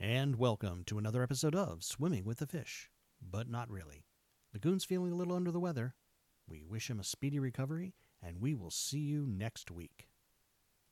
And 0.00 0.36
welcome 0.36 0.84
to 0.86 0.98
another 0.98 1.24
episode 1.24 1.56
of 1.56 1.82
Swimming 1.82 2.24
with 2.24 2.38
the 2.38 2.46
Fish, 2.46 2.88
but 3.20 3.48
not 3.50 3.68
really. 3.68 4.04
Lagoon's 4.54 4.84
feeling 4.84 5.10
a 5.10 5.16
little 5.16 5.34
under 5.34 5.50
the 5.50 5.58
weather. 5.58 5.96
We 6.46 6.62
wish 6.62 6.88
him 6.88 7.00
a 7.00 7.04
speedy 7.04 7.40
recovery, 7.40 7.96
and 8.22 8.40
we 8.40 8.54
will 8.54 8.70
see 8.70 9.00
you 9.00 9.26
next 9.26 9.72
week. 9.72 10.06